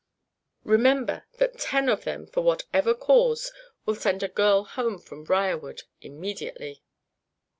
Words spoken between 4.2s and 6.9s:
a girl home from Briarwood immediately."